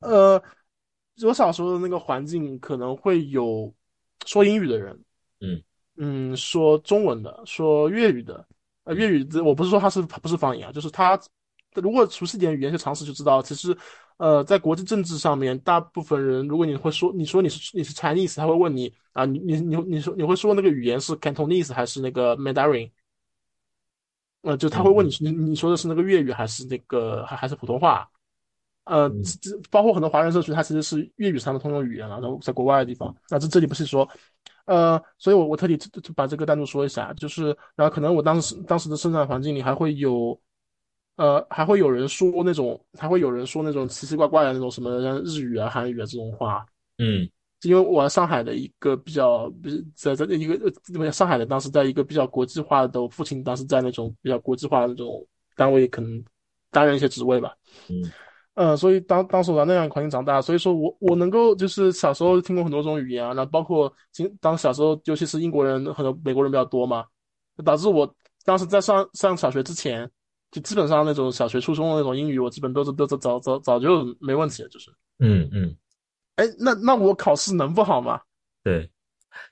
[0.00, 0.42] 呃，
[1.24, 3.72] 我小时候的那个环境可能会有
[4.26, 5.00] 说英语的人，
[5.40, 5.62] 嗯
[5.96, 8.44] 嗯，说中文的，说粤语的。
[8.84, 11.18] 呃，粤语这我不是说它是不是方言啊，就是它
[11.74, 13.76] 如果熟悉点语言学常识就知道，其实，
[14.18, 22.90] 呃，在国际政治上面，大部分人如果你会说你说你是你是 Chinese，他会问你啊，你你你你说你会说那个语言是 Cantonese 还是那个 Mandarin？
[24.42, 28.10] 呃，就他会问你你你说的是那个粤语还是那个还还是普通话？
[28.84, 29.08] 呃，
[29.40, 34.08] 这包括很多华人社区，它其实是粤语是他们通用语言了，然后在国外的地方，那这这里不是说。
[34.64, 40.38] 呃，所以，我我特地就把这个单独说一下，就是，然后可能我当时当时的生产环境里还会有，
[41.16, 46.64] 呃，还会有人说那种，还会有人说那种奇奇怪怪的那种什么像日语啊、韩语啊这种话，
[46.98, 47.28] 嗯，
[47.62, 49.52] 因为我上海的一个比较，
[49.96, 50.54] 在在一个
[51.00, 56.22] 呃，上海的当时在一个比较国际化的，我父亲当时在那种比较国际化的那种单位，可能
[56.70, 57.54] 担任一些职位吧，
[57.88, 58.02] 嗯。
[58.54, 67.02] 嗯，所以当当时我在那样环境长大，所以说我我能够就是小时候听过很多种语言啊，那包括今当小时候，尤其是英国人很多美国人比较多嘛，
[67.64, 70.06] 导致我当时在上上小学之前，
[70.50, 74.90] 就基本上那种小学初中的那种英语，我基本都是都是早早早就没问题了，就是。
[75.18, 75.74] 嗯嗯。
[76.36, 78.20] 哎，那那我考试能不好吗？
[78.62, 78.90] 对，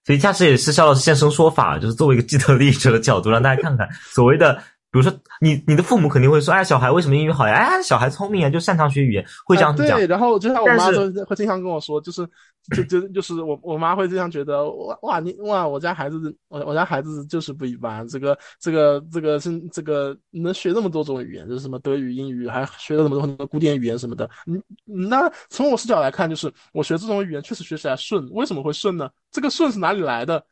[0.04, 4.62] 所以恰实也是肖老师现身说法，就是作为一个既得利益者的角度，让大家看看所谓的。
[4.92, 7.54] 比如说你你的父母肯定会说，哎，小孩为什么英语好呀？
[7.54, 9.96] 哎，小孩聪明啊，就擅长学语言，会这样子讲。
[9.96, 12.26] 对，然后就像我妈就会经常跟我说，就是
[12.74, 24.28] 就就就是我我妈会这样觉得，哇哇你哇我家孩子我我家孩子就是不一般，这个这个这个是这个能学那么多种语言，就是什么德语、英语，还学了那么多很多古典语言什么的。
[24.46, 24.60] 嗯，
[25.08, 29.08] 那从我视角来看，就是我学这种语言确实学起来顺，为什么会顺呢？
[29.30, 30.44] 这个顺是哪里来的？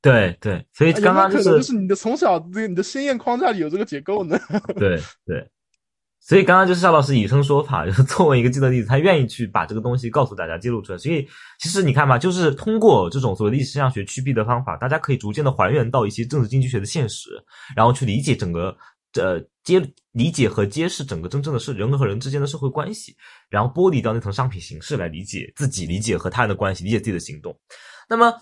[0.00, 4.38] 对对，所以刚刚有可能就是你的从小这个你的先验框架里有这个结构呢？
[4.78, 5.44] 对对，
[6.20, 10.98] 所以刚刚就是夏老师以身说法，就是作为一个既得例子，他愿意去把这个东西告诉大家，揭露出来。
[10.98, 11.26] 所以
[11.58, 17.30] 其实你看嘛，就是通过这种所谓历史现象学区别的方法，大家可以逐渐的还原到一些政治经济学的现实，
[17.74, 18.76] 然后去理解整个
[19.20, 19.82] 呃揭
[20.12, 23.16] 理解和揭示整个真正的是人和人之间的社会关系，
[23.50, 27.58] 然后剥离掉那层商品形式来理解自己，理解和他人的关系，理解自己的行动。
[28.08, 28.32] 那么。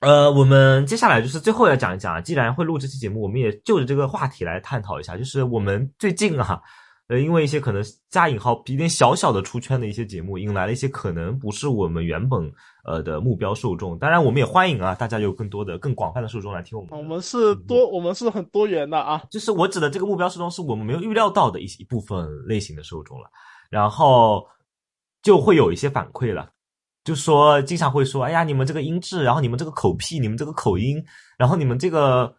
[0.00, 6.60] 呃，我们接下来就是最后要讲一讲啊，既然会录这期节目，我们也就着这个话题来探讨一下，就是我们最近啊，
[7.08, 12.52] 呃，因为一些可能加引号一点小小的出圈的一些节目，引来了一些可能不是我们原本
[12.84, 13.98] 呃的目标受众。
[13.98, 16.90] 当然，我们也欢迎啊，大家有更多的、更广泛的受众来听我们。
[16.98, 19.22] 我们是多，我们是很多元的啊。
[19.30, 23.30] 就是我指的这个目标受众，是我们没有预料到的一一部分类型的受众了，
[23.70, 24.46] 然后
[25.22, 26.50] 就会有一些反馈了。
[27.06, 31.00] 就说经常会说，哎呀，你们这个音质，然后你们这个口癖，你们这个口音，
[31.38, 32.34] 然后你们这个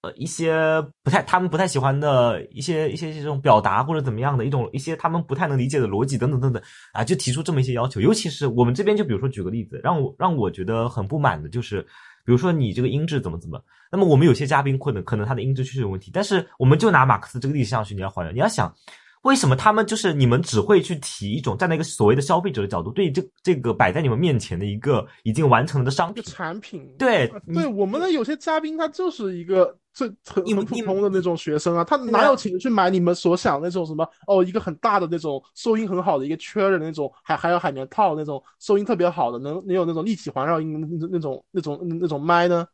[0.00, 6.62] 呃一些不太他们不太喜欢的一些一些这种表达或者怎么样的一种一些他们不太能理解的逻辑等等等等
[6.94, 8.00] 啊，就提出这么一些要求。
[8.00, 11.82] 尤其是我们这边，就比如说举个例子，让我让我觉得很不满的就是，
[12.24, 18.74] 比如说你这个音质怎么怎么，那么我们有些嘉宾可能可能他的音质确实有问题，但是我们就拿马克思这个例子上去你要还原，你要想。
[19.22, 26.88] 为什么他们就是你们只会去提一种站在一个所谓的消费者的角度，对这这个摆在你们面前的一个已经完成了的商品产品？
[26.98, 42.66] 对对，我们的有些嘉宾他就是一个最很很普通的那种学生啊，他哪有钱去买你们所想的那种什么哦，一个很大的那种收音很好的一个圈的那种，还还有海绵套那种收音特别好的，能能有那种立体环绕音那那种那种那种麦呢？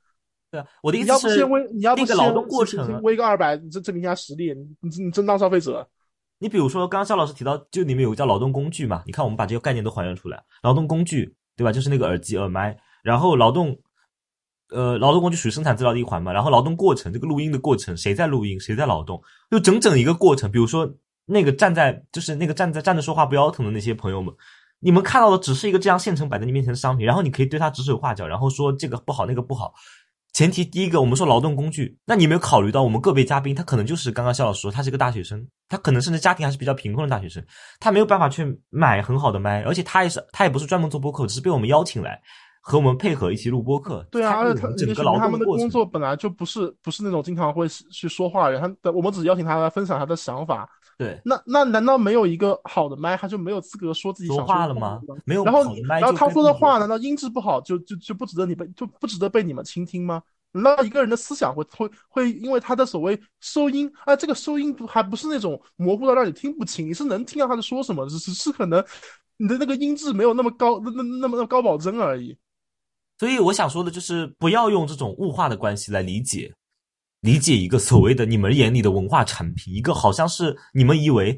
[0.50, 5.87] 对啊，我的意你要不思是你要不先那个劳动过程啊先微个二百，你这证明一下实力，你你你真当消费者。
[6.38, 11.73] 你比如说，刚刚肖老师提到，就里面有个叫劳动工具嘛，你看我们把这个概念都还原出来，劳动工具对吧？
[11.73, 13.79] 就是那个耳机、耳麦，然后劳动，
[14.70, 20.51] 呃，劳动工具属于生产资料的一环嘛，然后劳动过程，这个录音的过程，谁在录音，谁在劳动，就整整一个过程。
[20.51, 20.92] 比如说
[21.25, 24.35] 那个站在，就是那个站在站着说话不腰疼的那些朋友们，
[24.81, 29.73] 你们看到的只是一个这样现成摆在你面前的商品，然后你可以对它指手画脚，然后说这个不好，那个不好。
[30.35, 37.40] 前提第一个，我们说劳动工具，那你有没有考虑到我们个别嘉宾，他可能就是刚刚肖老师说，他是一个大学生，他可能甚至家庭还是比较贫困的大学生，
[37.79, 42.20] 他没有办法去买很好的麦，而且他也是他也不是专门做播客，只是被我们邀请来
[42.61, 44.05] 和我们配合一起录播客。
[44.11, 45.70] 对啊，而且他整个劳他们的工。
[45.70, 50.68] 作本来就不是不是那种经常会去说话的人，他我们只邀请他来分享他的想法。
[50.96, 55.00] 对，那那难道没有一个好的麦，他就没有资格说自己想说话了吗？
[55.24, 60.22] 没有然后然后他说的话，难道音质不好就就就不值得你被就不值得被你们倾听吗？
[60.52, 68.85] 难道一个人的思想会会会因为他的所谓收音啊，这个收音不还不是那种模糊到让你听不清，你是能听到他在说什么，只是是可能
[69.37, 72.37] 你的那个音质没有那么高，那那那么高保真而已。
[73.18, 76.52] 所以我想说的就是，不要用这种物化的关系来理解，
[77.25, 81.37] 理解一个所谓的你们眼里的文化产品，一个好像是你们以为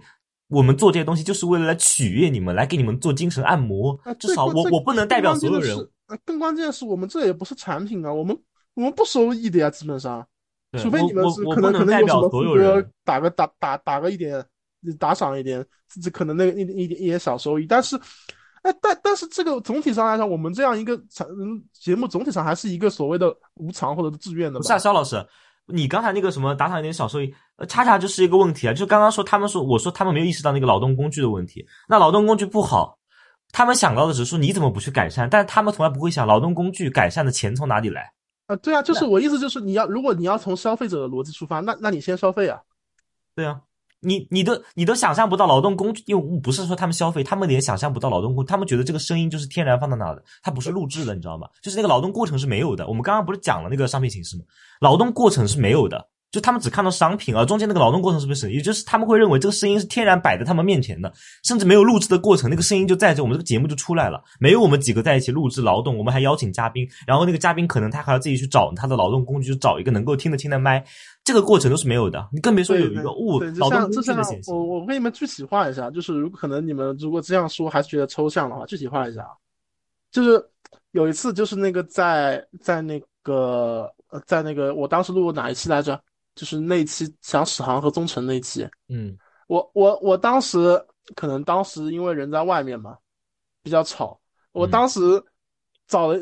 [0.49, 4.13] 我们做这些东西就是为了来取悦你们，来给你们做精神按摩啊，。
[4.15, 5.91] 至少我我不能代表所有人更关键的是。
[6.09, 8.37] 呃更关键是，我们这也不是产品啊，我们
[8.75, 10.27] 我们不收益的呀，基本上，
[10.73, 12.93] 对除非你们我是可能代能有什么表所有副歌人。
[13.05, 14.45] 打个打打打个一点
[14.99, 15.65] 打赏一点，
[16.03, 17.97] 这可能那个一一点一点小收益，但是。
[18.63, 24.63] 哎，但但是这个总体上来讲，我们这样一个产嗯节目总体上还是一个所谓的无偿或者是自愿的吧？
[24.63, 25.25] 不是啊，肖老师，
[25.67, 28.73] 你刚才那个什么打赏一点小收益，呃，恰恰就是一个问题啊。
[28.73, 31.67] 就刚刚说他们说，我说他们没有意识到那个劳动工具的问题。
[31.89, 32.99] 那劳动工具不好，
[33.51, 38.13] 他们想到的只是说你怎么不去改善，但是他们从来不会想劳动工具改善的钱从哪里来。
[38.47, 42.61] 啊，对啊，就是我意思就是你要如果你要从消费者的逻辑出发，那那你先消费啊。
[43.35, 43.61] 对啊，
[44.07, 51.49] 你你都你都想象不到劳动工具，因为不是说他们消费，他们连想象不到劳动工，他们觉得这个声音就是天然放在那的，它不是录制的，你知道吗？
[51.61, 52.87] 就是那个劳动过程是没有的。
[52.87, 54.45] 我们刚刚不是讲了那个商品形式吗？
[54.81, 56.09] 劳动过程是没有的。
[56.33, 58.53] 就他们只看到商品，而中间那个劳动过程是不是？
[58.53, 61.11] 也就是他们会认为这个声音是天然摆在他们面前的，
[61.45, 64.23] 甚至没有录制的过程，那个声音就在这，我们这个节目就出来了。
[64.41, 70.85] 没有我们几个在一起录制劳动，我们还邀请嘉宾，然后那个嘉宾可能他还要自己去找他的劳动工具，就找一个能够听得清的麦，
[71.27, 72.27] 这个过程都是没有的。
[72.33, 74.41] 你更别说有一个物对，就劳动工像就像。
[74.47, 79.35] 我我给你们具体化一下，就是如果可能你们如果这样说还是觉得抽象的话，具体化一下啊，
[80.11, 80.43] 就是
[80.93, 86.01] 有一次就是那个在在那个呃在那个我当时录哪一期来着？
[86.37, 89.17] 就是那期讲史航和宗成那期，嗯
[89.47, 90.79] 我我我当时
[91.15, 92.95] 可能当时因为人在外面嘛，
[93.63, 94.21] 比较吵，
[94.53, 95.01] 我嗯当时
[95.89, 96.21] 找了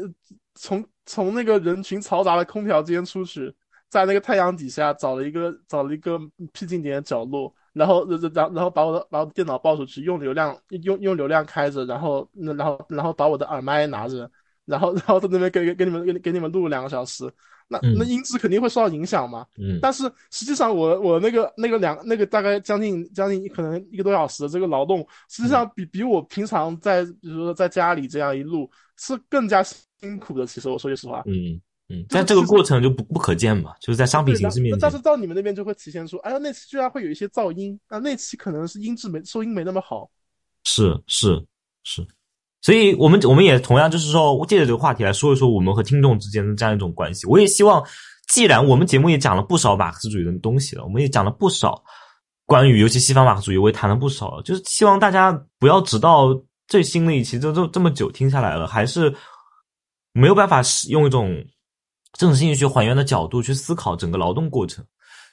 [0.55, 3.53] 从从那个人群嘈杂的空调间出去，
[3.95, 6.19] 在那个太阳底下找了一个找了一个
[6.53, 14.29] 僻静点的角落，然后然然然后把我的把我的电脑抱出去，用流量用用流量开着，然后然后然后把我的耳麦拿着，
[14.65, 17.33] 然后然后在那边给给给你们给给你们录两个小时，
[17.69, 19.47] 那嗯那音质肯定会受到影响嘛。
[19.59, 30.45] 嗯但是实际上我，我那个那个两那个大概将近将近可能一个多小时的这个劳动，实际上比比我平常在比如说在家里这样一录是更加辛苦的。
[30.45, 31.61] 其实我说句实话，嗯
[31.95, 40.11] 嗯，但这个过程就不不可见嘛，就是在商品形式面前但但是，到你们那边就会体现出，哎呀，那期居然会有一些噪音，啊，那期可能是音质没收音没那么好。
[40.65, 41.45] 是是
[41.83, 42.07] 是，
[42.63, 47.27] 所以我们我们也同样就是说，借着这个话题来说一说我们和听众之间的这样一种关系。
[47.27, 47.85] 我也希望，
[48.29, 51.85] 既然我们节目也讲了不少马克思主义的东西了，我们也讲了不少
[52.47, 56.29] 关于尤其西方马克思主义，我也谈了不少了，就是希望大家不要直到
[56.67, 59.15] 最新的一期，就这这么久听下来了，还是
[60.13, 61.45] 没有办法使用一种
[62.19, 64.85] 政治经济学还原的角度去思考整个劳动过程，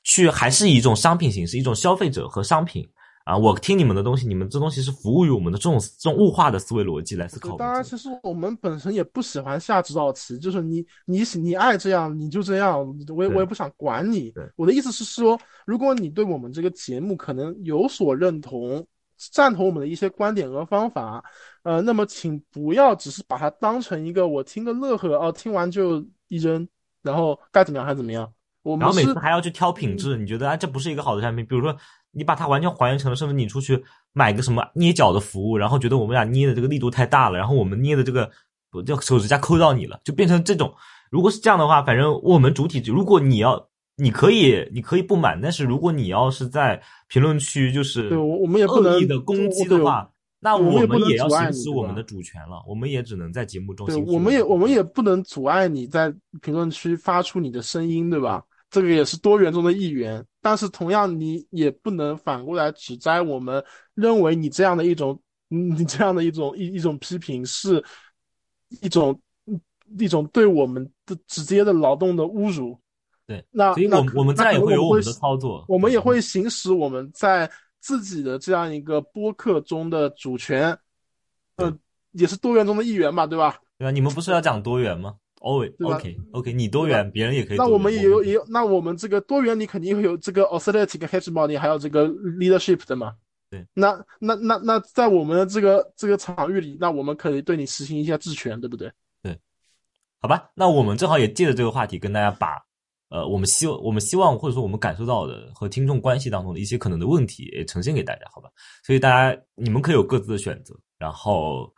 [0.03, 2.87] 去还是以一种商品形式，一种消费者和商品。
[3.23, 7.55] 啊，我听你们的东西，你们这东西是服务于我们的这种这种物化的思维逻辑来思考。
[7.55, 12.79] 当然，其实我们本身也不喜欢下指导棋，就是你你你爱这样你就这样，
[13.15, 14.43] 我也我也不想管你对。
[14.55, 18.83] 我的意思是说，如果你对我们这个节目可能有所认同，
[19.31, 21.23] 赞同我们的一些观点和方法，
[21.63, 26.67] 呃，那么请不要只是把它当成一个我听个乐呵，哦，听完就一扔，
[27.03, 28.31] 然后该怎么样还怎么样。
[28.63, 31.45] 我们是然后每次还要去挑品质，你觉得啊这不是一个好的产品？
[31.45, 31.75] 比如说
[32.11, 38.29] 你把它完全还原成了，甚至你出去买个什么捏脚的服务，然后觉得我们俩捏的这个力度太大了，然后我们捏的这个
[38.71, 40.73] 我就手指甲抠到你了，就变成这种。
[41.09, 43.67] 如果是这样的话，反正我们主体，如果你要，
[44.01, 58.43] 你可以你可以不满，但是如果你要是在评论区就是对我我们也不能恶意的攻击的话，那我们也要行使我们的主权了，我们也只能在节目中对，我们也我们也不能阻碍你在评论区发出你的声音，对吧？
[58.71, 65.21] 这个也是多元中的一员，但是同样你也不能反过来指摘我们，认为你这样的一种，
[65.51, 67.83] 嗯你这样的一种一一种批评是
[68.81, 69.21] 一种
[69.99, 72.79] 一种对我们的直接的劳动的侮辱。
[73.31, 80.77] 对，那所以我们我们自然也会会有我们的操作，我们也会行使我们在自己的这样一个播客中的主权，
[81.55, 81.73] 呃，
[82.11, 83.57] 也是多元中的一员嘛，对吧？
[83.77, 83.91] 对吧？
[83.91, 87.57] 你们不是要讲多元吗？Always 对 OK OK，你多元，别人也可以。
[87.57, 93.15] 那我们也有也有，那我们这个多元里肯定会有这个 aesthetic hegemony，还有这个 leadership 的嘛。
[93.49, 93.65] 对。
[93.73, 98.91] 那那那那在我们的这个这个场域里，那我们可以对你实行一下治权，对不对
[99.23, 99.39] 对？
[100.19, 102.61] 好吧，那我们正好也借着这个话题跟大家把，
[103.11, 108.49] 呃，我们希我们希望或者说我们感受到的和听众关系当中的一些可能的问题也呈现给大家，好吧？
[108.85, 111.69] 所以大家你们可以有各自的选择，然后，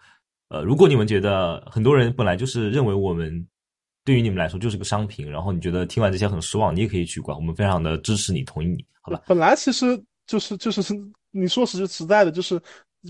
[0.49, 3.45] 呃，如果你们觉得很多人本来就是认为我们
[4.05, 9.19] 对于你们来说就是个商品，然后你觉得听完这些很失望，你也可以取关，我们非常的支持你，同意你，好吧？
[9.25, 10.81] 本来其实就是就是
[11.31, 12.61] 你说实实在的，就是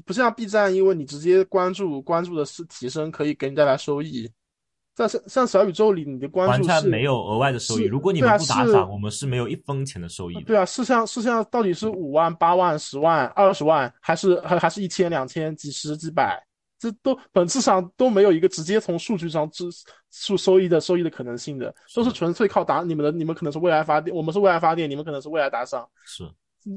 [0.05, 4.31] 不像 B 站，因为你直接关注关注的是提升，可以给你带来收益。
[4.95, 7.83] 在像像小宇宙里，你的关注是全没有额外的收益。
[7.83, 10.41] 如果你们不打是赏，我们是没有一分钱的收益的。
[10.41, 16.41] 对啊，是像是像到底是五万、八万、十万、二十万，还是还还是一千、两千、几十、几百？
[16.77, 19.63] 这都本质上都没有一个直接从数据上支
[20.11, 25.87] 数收益的收益的可能性的，都是纯粹靠打你们的，你们可能是未来发电，我们是未来发电，你们可能是未来打赏。
[26.05, 26.29] 是，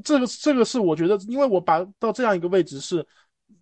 [0.05, 3.05] 这个这个是我觉得，因为我把到这样一个位置是，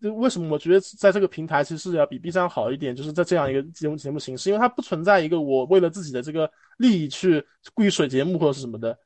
[0.01, 8.99] 为什么我觉得在这个平台其实是要比 B 站好一点，就是在这样一个节目节目形式，因为它不存在一个我为了自己的这个利益去故意水节目或者是什么的，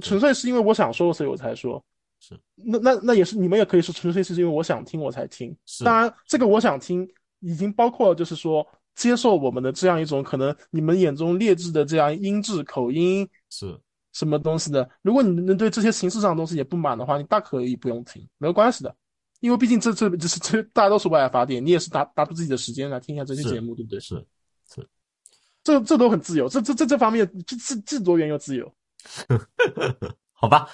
[0.00, 1.82] 纯粹是因为我想说，所以我才说。
[2.20, 5.54] 是，那那那也是你们也可以说纯粹是因为我想听我才听。
[5.66, 7.06] 是当然，这个我想听
[7.40, 13.78] 已经包括就是说接受我们的这样一种可能你们眼中劣质的这样音质口音是，
[14.12, 14.88] 什么东西的。
[15.02, 18.94] 如果你能对这些形式上的东西也不满的话，你大可以不用听，没有关系的。
[19.44, 24.00] 因为毕竟这这这是这大家都是为爱发电，你也是拿拿出自己的时间来听一下这些节目，对不对？
[24.00, 24.14] 是
[24.74, 24.88] 是，
[25.62, 28.72] 这这都很自由，这这这这方面既既既多元又自由。
[30.32, 30.66] 好吧。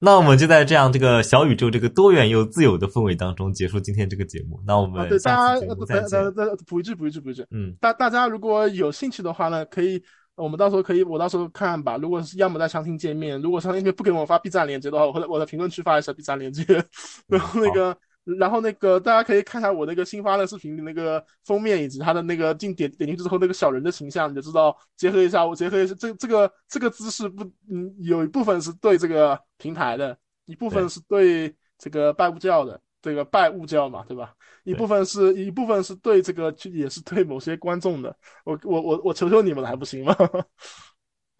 [0.00, 4.60] 那我们就在这样这个小宇宙这个多元又自由的氛围当中结束今天这个节目。
[4.66, 6.08] 那我啊，们对，大家再见。
[6.08, 10.00] 家大家补一句补一句补一句，嗯，大大家如果有兴趣的话呢，可以，
[10.36, 11.96] 我们到时候可以，我到时候看吧。
[11.96, 16.64] 如果是要么在详情界面，如果详情界面不给我发 B 站链接的话，我会在我在评论区发一下 B 站链接。
[17.26, 34.34] 然后那个然后那个大家可以看一下我那个新发的视频的那个封面以及他的那个进点点进去之后那个小人的形象，你就知道结合一下，我结合一下这这个这个姿势不，嗯，有一部分是对这个平台的，一部分是对这个拜物教的，这个拜物教嘛，对吧？
[34.64, 38.14] 一部分是一部分是对这个，也是对某些观众的。
[38.44, 40.14] 我我我我求求你们了，还不行吗？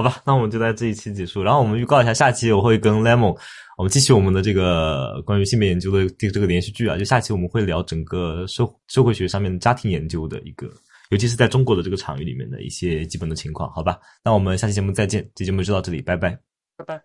[0.00, 1.42] 好吧，那我们就在这一期结束。
[1.42, 3.36] 然后我们预告一下，下期我会跟 Lemon，
[3.76, 6.96] 我们继续我们的这个关于性别研究的这个这个连续剧啊。
[6.96, 10.68] 就下期我们会聊整个社社会学上面家庭研究的一个，
[11.10, 13.98] 尤其是在中国的这个场域里面的一些基本的情况，好吧？
[14.22, 16.38] 那我们下期节目再见，这节目就到这里，拜拜，
[16.76, 17.02] 拜拜。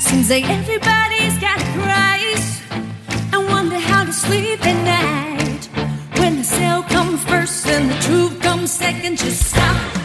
[0.00, 0.30] Seems
[8.90, 9.97] second, just stop